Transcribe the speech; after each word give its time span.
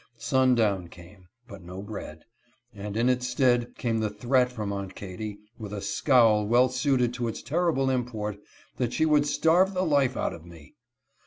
Sundown 0.17 0.87
came, 0.87 1.27
but 1.47 1.61
no 1.61 1.83
bread; 1.83 2.23
and 2.73 2.97
in 2.97 3.07
its 3.07 3.29
stead 3.29 3.75
came 3.77 3.99
the 3.99 4.09
threat 4.09 4.51
from 4.51 4.73
Aunt 4.73 4.95
Katy, 4.95 5.37
with 5.59 5.71
a 5.73 5.79
scowl 5.79 6.47
well 6.47 6.69
suited 6.69 7.13
to 7.13 7.27
its 7.27 7.43
terrible 7.43 7.91
import, 7.91 8.39
that 8.77 8.93
she 8.93 9.05
would 9.05 9.27
starve 9.27 9.75
the 9.75 9.85
life 9.85 10.17
out 10.17 10.33
of 10.33 10.43
me. 10.43 10.73